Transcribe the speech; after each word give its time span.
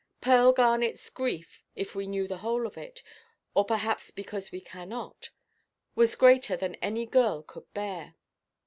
Pearl 0.19 0.51
Garnetʼs 0.51 1.13
grief, 1.13 1.63
if 1.75 1.93
we 1.93 2.07
knew 2.07 2.27
the 2.27 2.39
whole 2.39 2.65
of 2.65 2.75
it, 2.75 3.03
or 3.53 3.63
perhaps 3.63 4.09
because 4.09 4.51
we 4.51 4.59
cannot, 4.59 5.29
was 5.93 6.15
greater 6.15 6.57
than 6.57 6.73
any 6.81 7.05
girl 7.05 7.43
could 7.43 7.71
bear. 7.75 8.15